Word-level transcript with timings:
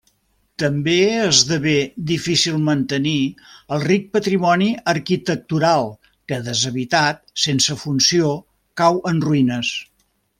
També 0.61 0.93
esdevé 1.23 1.73
difícil 2.11 2.55
mantenir 2.69 3.19
el 3.77 3.83
ric 3.85 4.07
patrimoni 4.17 4.69
arquitectural, 4.95 5.91
que 6.31 6.39
deshabitat, 6.51 7.21
sense 7.47 7.77
funció 7.87 8.33
cau 8.83 8.99
en 9.13 9.21
ruïnes. 9.29 9.73